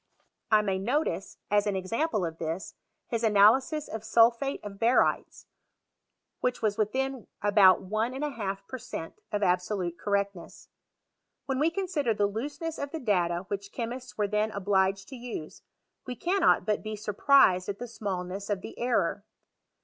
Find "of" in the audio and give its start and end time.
2.25-2.39, 3.87-4.01, 4.63-4.79, 9.31-9.43, 12.79-12.89, 18.49-18.61